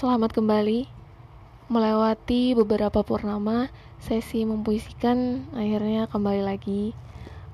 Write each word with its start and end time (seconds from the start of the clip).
Selamat 0.00 0.32
kembali. 0.32 0.88
Melewati 1.68 2.56
beberapa 2.56 3.04
purnama 3.04 3.68
sesi 4.00 4.48
mempuisikan 4.48 5.44
akhirnya 5.52 6.08
kembali 6.08 6.40
lagi. 6.40 6.96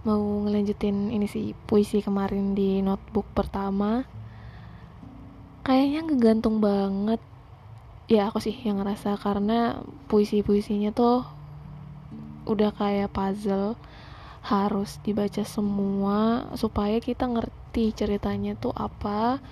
Mau 0.07 0.47
ngelanjutin 0.47 1.11
ini 1.11 1.27
sih 1.27 1.59
puisi 1.67 2.07
kemarin 2.07 2.55
di 2.55 2.87
notebook 2.87 3.27
pertama. 3.35 4.07
Kayaknya 5.67 6.01
ngegantung 6.07 6.63
banget. 6.63 7.19
Ya 8.07 8.31
aku 8.31 8.39
sih 8.39 8.55
yang 8.63 8.79
ngerasa 8.79 9.19
karena 9.19 9.83
puisi-puisinya 10.07 10.95
tuh 10.95 11.27
udah 12.47 12.71
kayak 12.79 13.11
puzzle. 13.11 13.75
Harus 14.47 15.03
dibaca 15.03 15.43
semua 15.43 16.47
supaya 16.55 17.03
kita 17.03 17.27
ngerti 17.27 17.91
ceritanya 17.91 18.55
tuh 18.55 18.71
apa 18.71 19.43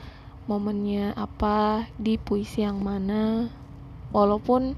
momennya 0.45 1.17
apa 1.17 1.89
di 1.97 2.21
puisi 2.21 2.65
yang 2.65 2.81
mana. 2.85 3.49
Walaupun 4.13 4.77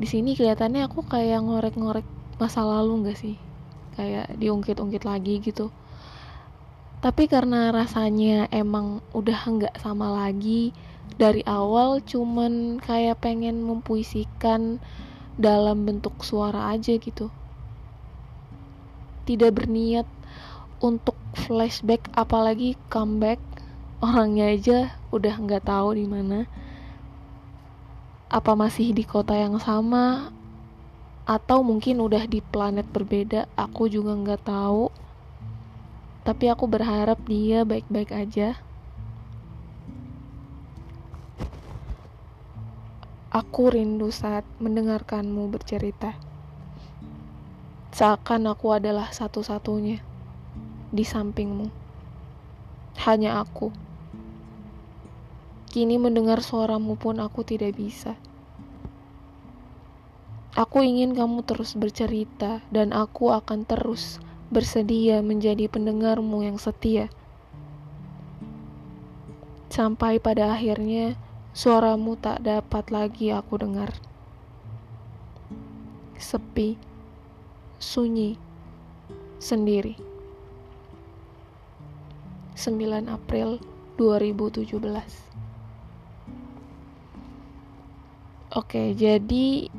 di 0.00 0.06
sini 0.08 0.32
kelihatannya 0.32 0.88
aku 0.88 1.04
kayak 1.04 1.44
ngorek-ngorek 1.44 2.06
masa 2.40 2.64
lalu 2.64 3.04
nggak 3.04 3.18
sih? 3.20 3.36
Kayak 3.94 4.32
diungkit-ungkit 4.40 5.04
lagi 5.04 5.44
gitu. 5.44 5.68
Tapi 7.00 7.28
karena 7.28 7.72
rasanya 7.72 8.48
emang 8.52 9.00
udah 9.16 9.40
nggak 9.48 9.80
sama 9.80 10.12
lagi 10.12 10.72
dari 11.16 11.40
awal 11.48 12.04
cuman 12.04 12.76
kayak 12.80 13.20
pengen 13.24 13.64
mempuisikan 13.64 14.80
dalam 15.40 15.88
bentuk 15.88 16.20
suara 16.20 16.72
aja 16.72 16.96
gitu. 16.96 17.32
Tidak 19.24 19.52
berniat 19.52 20.04
untuk 20.80 21.16
flashback 21.36 22.08
apalagi 22.16 22.76
comeback 22.88 23.40
orangnya 24.00 24.48
aja 24.48 24.78
udah 25.12 25.36
nggak 25.36 25.68
tahu 25.68 25.92
di 25.92 26.08
mana. 26.08 26.48
Apa 28.32 28.56
masih 28.56 28.96
di 28.96 29.04
kota 29.04 29.36
yang 29.36 29.60
sama? 29.60 30.32
Atau 31.28 31.60
mungkin 31.60 32.00
udah 32.00 32.24
di 32.24 32.40
planet 32.40 32.88
berbeda 32.88 33.44
aku 33.60 33.92
juga 33.92 34.16
nggak 34.16 34.42
tahu. 34.48 34.88
Tapi 36.24 36.44
aku 36.48 36.64
berharap 36.64 37.20
dia 37.28 37.62
baik-baik 37.68 38.10
aja. 38.16 38.56
Aku 43.30 43.70
rindu 43.70 44.10
saat 44.10 44.42
mendengarkanmu 44.58 45.46
bercerita. 45.52 46.18
Seakan 47.94 48.48
aku 48.48 48.74
adalah 48.74 49.12
satu-satunya 49.12 50.02
di 50.90 51.04
sampingmu. 51.06 51.70
Hanya 53.06 53.38
aku 53.38 53.89
Kini 55.70 56.02
mendengar 56.02 56.42
suaramu 56.42 56.98
pun 56.98 57.22
aku 57.22 57.46
tidak 57.46 57.78
bisa. 57.78 58.18
Aku 60.58 60.82
ingin 60.82 61.14
kamu 61.14 61.46
terus 61.46 61.78
bercerita 61.78 62.58
dan 62.74 62.90
aku 62.90 63.30
akan 63.30 63.62
terus 63.62 64.18
bersedia 64.50 65.22
menjadi 65.22 65.70
pendengarmu 65.70 66.42
yang 66.42 66.58
setia. 66.58 67.06
Sampai 69.70 70.18
pada 70.18 70.58
akhirnya 70.58 71.14
suaramu 71.54 72.18
tak 72.18 72.42
dapat 72.42 72.90
lagi 72.90 73.30
aku 73.30 73.62
dengar. 73.62 73.94
Sepi, 76.18 76.74
sunyi, 77.78 78.34
sendiri. 79.38 79.94
9 82.58 83.06
April 83.06 83.62
2017 83.94 85.30
Oke, 88.50 88.98
jadi 88.98 89.70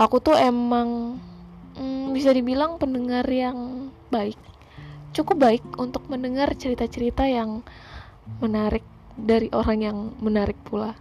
aku 0.00 0.16
tuh 0.16 0.32
emang 0.32 1.20
hmm, 1.76 2.16
bisa 2.16 2.32
dibilang 2.32 2.80
pendengar 2.80 3.28
yang 3.28 3.92
baik. 4.08 4.40
Cukup 5.12 5.36
baik 5.36 5.60
untuk 5.76 6.08
mendengar 6.08 6.56
cerita-cerita 6.56 7.28
yang 7.28 7.60
menarik 8.40 8.80
dari 9.12 9.52
orang 9.52 9.78
yang 9.84 9.98
menarik 10.24 10.56
pula. 10.64 10.96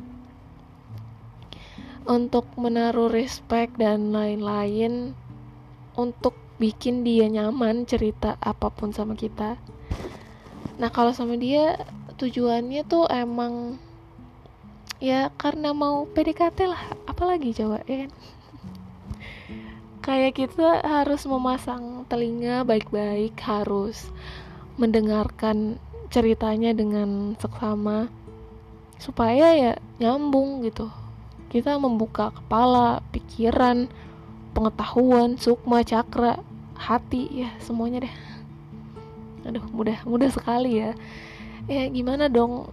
Untuk 2.04 2.44
menaruh 2.60 3.08
respect 3.08 3.80
dan 3.80 4.12
lain-lain 4.12 5.16
untuk 5.96 6.36
bikin 6.60 7.08
dia 7.08 7.32
nyaman 7.32 7.88
cerita 7.88 8.36
apa 8.44 8.68
pun 8.68 8.92
sama 8.92 9.16
kita. 9.16 9.56
Nah, 10.76 10.92
kalau 10.92 11.16
sama 11.16 11.40
dia 11.40 11.80
tujuannya 12.20 12.84
tuh 12.84 13.08
emang 13.08 13.80
ya 14.98 15.30
karena 15.38 15.78
mau 15.78 16.10
PDKT 16.10 16.66
lah 16.66 16.84
apalagi 17.06 17.54
coba 17.54 17.86
ya 17.86 18.06
kan? 18.06 18.12
Kayak 20.02 20.34
kita 20.40 20.82
harus 20.82 21.28
memasang 21.28 22.08
telinga 22.08 22.64
baik-baik 22.64 23.36
harus 23.44 24.10
mendengarkan 24.80 25.78
ceritanya 26.08 26.72
dengan 26.72 27.36
seksama 27.38 28.08
supaya 28.98 29.54
ya 29.54 29.74
nyambung 30.02 30.64
gitu. 30.66 30.90
Kita 31.52 31.78
membuka 31.78 32.34
kepala 32.34 33.04
pikiran 33.14 33.92
pengetahuan 34.56 35.38
sukma 35.38 35.86
cakra 35.86 36.42
hati 36.74 37.46
ya 37.46 37.50
semuanya 37.62 38.08
deh. 38.08 38.16
Aduh 39.46 39.66
mudah 39.70 40.02
mudah 40.08 40.32
sekali 40.34 40.82
ya. 40.82 40.98
Ya 41.68 41.84
gimana 41.92 42.32
dong? 42.32 42.72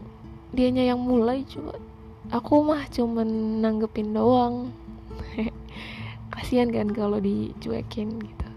Dianya 0.54 0.94
yang 0.94 1.02
mulai 1.02 1.42
coba 1.50 1.74
aku 2.32 2.64
mah 2.64 2.88
cuman 2.88 3.60
nanggepin 3.60 4.14
doang. 4.16 4.72
Kasihan 6.32 6.72
kan 6.72 6.88
kalau 6.94 7.20
dicuekin 7.20 8.20
gitu. 8.22 8.48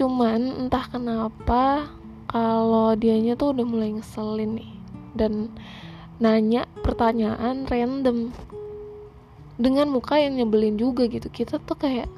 Cuman 0.00 0.66
entah 0.66 0.84
kenapa 0.88 1.88
kalau 2.30 2.94
dianya 2.96 3.34
tuh 3.36 3.52
udah 3.56 3.66
mulai 3.66 3.90
ngeselin 3.96 4.60
nih 4.60 4.72
dan 5.18 5.50
nanya 6.22 6.68
pertanyaan 6.84 7.66
random 7.66 8.30
dengan 9.60 9.92
muka 9.92 10.16
yang 10.16 10.36
nyebelin 10.40 10.76
juga 10.78 11.04
gitu. 11.10 11.28
Kita 11.28 11.60
tuh 11.60 11.76
kayak 11.76 12.08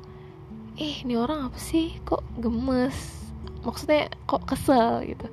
ih 0.79 1.03
ini 1.07 1.17
orang 1.17 1.51
apa 1.51 1.59
sih? 1.59 1.97
Kok 2.07 2.23
gemes? 2.39 2.95
Maksudnya 3.63 4.11
kok 4.27 4.47
kesel 4.47 5.07
gitu. 5.07 5.27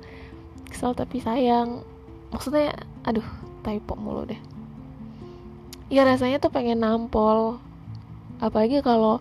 Kesel 0.70 0.94
tapi 0.96 1.22
sayang. 1.22 1.82
Maksudnya 2.30 2.74
aduh 3.04 3.26
typo 3.60 3.94
mulu 3.96 4.28
deh. 4.28 4.40
Ya 5.90 6.06
rasanya 6.06 6.38
tuh 6.38 6.52
pengen 6.54 6.82
nampol. 6.82 7.58
Apalagi 8.40 8.80
kalau 8.80 9.18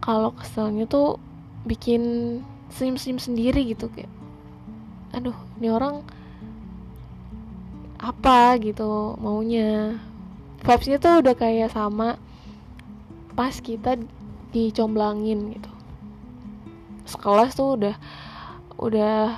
kalau 0.00 0.32
keselnya 0.34 0.88
tuh 0.88 1.20
bikin 1.68 2.02
senyum-senyum 2.72 3.20
sendiri 3.20 3.60
gitu 3.68 3.92
kayak 3.92 4.08
aduh 5.10 5.34
ini 5.58 5.68
orang 5.68 6.06
apa 8.00 8.56
gitu 8.62 9.14
maunya? 9.20 10.00
Vibesnya 10.60 11.00
tuh 11.00 11.24
udah 11.24 11.34
kayak 11.36 11.72
sama 11.72 12.16
pas 13.36 13.52
kita 13.60 13.96
dicomblangin 14.52 15.56
gitu. 15.56 15.70
Sekelas 17.04 17.52
tuh 17.56 17.76
udah 17.76 17.96
udah 18.80 19.36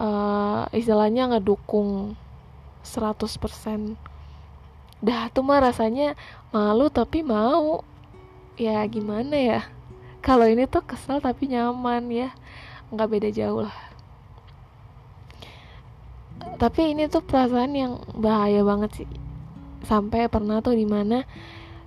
uh, 0.00 0.62
istilahnya 0.76 1.32
ngedukung 1.32 2.16
100% 2.84 4.10
dah 5.00 5.32
tuh 5.32 5.40
mah 5.40 5.64
rasanya 5.64 6.12
malu 6.52 6.92
tapi 6.92 7.24
mau. 7.24 7.84
Ya 8.60 8.84
gimana 8.84 9.32
ya? 9.32 9.60
Kalau 10.20 10.44
ini 10.44 10.68
tuh 10.68 10.84
kesel 10.84 11.24
tapi 11.24 11.48
nyaman 11.48 12.12
ya. 12.12 12.28
Nggak 12.92 13.08
beda 13.08 13.28
jauh 13.32 13.64
lah. 13.64 13.78
Tapi 16.60 16.92
ini 16.92 17.08
tuh 17.08 17.24
perasaan 17.24 17.72
yang 17.72 17.92
bahaya 18.12 18.60
banget 18.60 19.04
sih. 19.04 19.08
Sampai 19.88 20.28
pernah 20.28 20.60
tuh 20.60 20.76
di 20.76 20.84
mana 20.84 21.24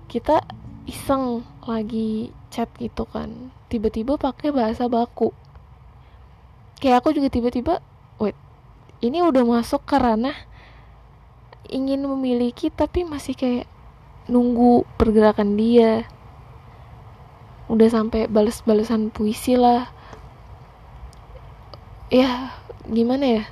kita 0.09 0.41
iseng 0.89 1.45
lagi 1.69 2.33
chat 2.49 2.73
gitu 2.81 3.05
kan. 3.05 3.53
Tiba-tiba 3.69 4.17
pakai 4.17 4.49
bahasa 4.49 4.89
baku. 4.89 5.29
Kayak 6.81 7.05
aku 7.05 7.13
juga 7.13 7.29
tiba-tiba 7.29 7.85
wait 8.17 8.35
ini 9.03 9.19
udah 9.19 9.43
masuk 9.43 9.83
ke 9.83 9.99
ranah 9.99 10.35
ingin 11.71 12.03
memiliki 12.03 12.67
tapi 12.67 13.07
masih 13.07 13.35
kayak 13.37 13.67
nunggu 14.27 14.87
pergerakan 14.99 15.55
dia. 15.55 16.07
Udah 17.67 17.87
sampai 17.91 18.27
bales-balesan 18.27 19.11
puisi 19.11 19.55
lah. 19.55 19.87
Ya 22.11 22.53
gimana 22.87 23.41
ya? 23.41 23.43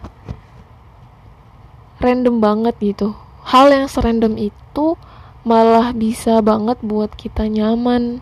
Random 2.02 2.42
banget 2.42 2.76
gitu. 2.82 3.16
Hal 3.42 3.72
yang 3.74 3.88
serandom 3.90 4.38
itu 4.38 5.00
malah 5.42 5.94
bisa 5.96 6.44
banget 6.44 6.78
buat 6.84 7.14
kita 7.18 7.50
nyaman. 7.50 8.22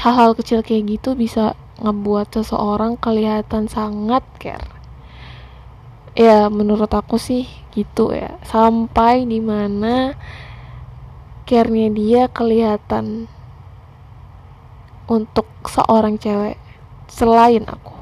Hal-hal 0.00 0.36
kecil 0.36 0.60
kayak 0.60 1.00
gitu 1.00 1.16
bisa 1.16 1.56
ngebuat 1.80 2.30
seseorang 2.30 2.94
kelihatan 3.00 3.66
sangat 3.66 4.22
care 4.38 4.83
ya 6.14 6.46
menurut 6.46 6.90
aku 6.90 7.18
sih 7.18 7.46
gitu 7.74 8.14
ya. 8.14 8.38
Sampai 8.46 9.26
di 9.26 9.42
mana 9.42 10.14
care-nya 11.44 11.90
dia 11.92 12.22
kelihatan 12.30 13.26
untuk 15.04 15.46
seorang 15.68 16.16
cewek 16.16 16.56
selain 17.10 17.66
aku. 17.68 17.92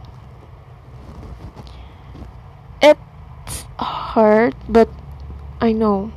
It's 2.79 3.67
hard 3.81 4.55
but 4.71 4.93
I 5.59 5.75
know 5.75 6.13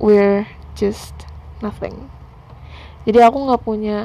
we're 0.00 0.48
just 0.78 1.12
nothing. 1.60 2.08
Jadi 3.06 3.22
aku 3.22 3.38
nggak 3.46 3.62
punya 3.62 3.98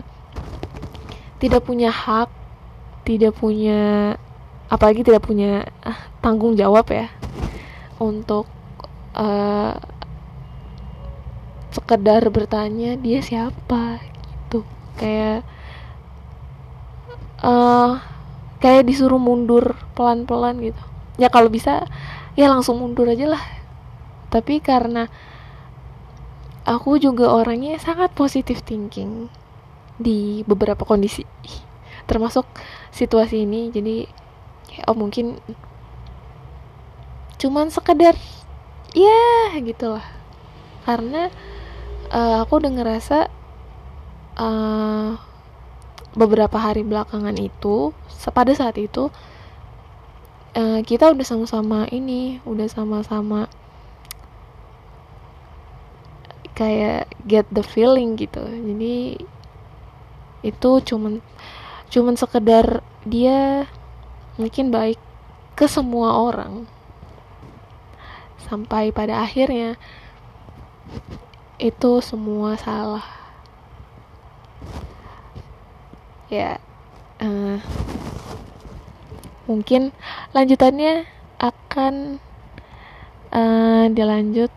tidak 1.42 1.66
punya 1.66 1.90
hak 1.90 2.30
tidak 3.02 3.34
punya 3.34 4.14
apalagi 4.72 5.04
tidak 5.04 5.28
punya 5.28 5.68
uh, 5.84 6.00
tanggung 6.24 6.56
jawab 6.56 6.88
ya 6.88 7.12
untuk 8.00 8.48
uh, 9.20 9.76
sekedar 11.76 12.24
bertanya 12.32 12.96
dia 12.96 13.20
siapa? 13.20 14.00
gitu. 14.00 14.64
Kayak 14.96 15.44
uh, 17.44 18.00
kayak 18.64 18.88
disuruh 18.88 19.20
mundur 19.20 19.76
pelan-pelan 19.94 20.64
gitu. 20.64 20.82
Ya 21.20 21.28
kalau 21.28 21.52
bisa 21.52 21.84
ya 22.40 22.48
langsung 22.48 22.80
mundur 22.80 23.12
aja 23.12 23.28
lah. 23.28 23.44
Tapi 24.32 24.64
karena 24.64 25.12
aku 26.64 26.96
juga 26.96 27.28
orangnya 27.28 27.76
sangat 27.76 28.16
positif 28.16 28.64
thinking 28.64 29.28
di 30.00 30.48
beberapa 30.48 30.88
kondisi 30.88 31.28
termasuk 32.08 32.48
situasi 32.96 33.44
ini. 33.44 33.72
Jadi 33.72 34.21
oh 34.88 34.96
mungkin 34.96 35.40
cuman 37.42 37.74
sekedar 37.74 38.16
ya 38.94 39.56
gitulah. 39.60 40.06
Karena 40.86 41.30
uh, 42.12 42.44
aku 42.44 42.62
udah 42.62 42.72
ngerasa 42.72 43.20
uh, 44.38 45.18
beberapa 46.12 46.58
hari 46.60 46.84
belakangan 46.84 47.36
itu 47.40 47.96
pada 48.36 48.52
saat 48.52 48.76
itu 48.76 49.08
uh, 50.56 50.80
kita 50.84 51.16
udah 51.16 51.26
sama-sama 51.26 51.88
ini 51.90 52.44
udah 52.44 52.68
sama-sama 52.68 53.48
kayak 56.52 57.08
get 57.26 57.48
the 57.50 57.64
feeling 57.64 58.20
gitu. 58.20 58.44
Jadi 58.44 59.18
itu 60.42 60.72
cuman 60.84 61.22
cuman 61.90 62.16
sekedar 62.18 62.84
dia 63.08 63.66
mungkin 64.40 64.72
baik 64.72 65.00
ke 65.56 65.68
semua 65.68 66.16
orang. 66.16 66.68
Sampai 68.48 68.92
pada 68.92 69.24
akhirnya 69.24 69.80
itu 71.62 72.02
semua 72.04 72.58
salah. 72.60 73.06
Ya 76.32 76.60
uh, 77.20 77.60
mungkin 79.46 79.92
lanjutannya 80.32 81.04
akan 81.40 82.18
uh, 83.36 83.86
dilanjut 83.92 84.52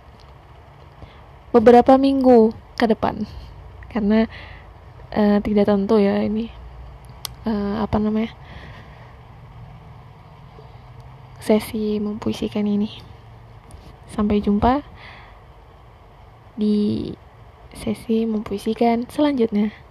beberapa 1.51 1.99
minggu 1.99 2.55
ke 2.79 2.87
depan. 2.87 3.27
Karena 3.91 4.27
uh, 5.15 5.39
tidak 5.43 5.71
tentu 5.71 5.99
ya 5.99 6.23
ini 6.23 6.51
uh, 7.47 7.85
apa 7.85 7.97
namanya 8.01 8.35
sesi 11.45 12.01
mempuisikan 12.01 12.65
ini. 12.65 12.89
Sampai 14.09 14.41
jumpa 14.41 14.81
di 16.57 17.13
sesi 17.77 18.25
mempuisikan 18.25 19.05
selanjutnya 19.13 19.84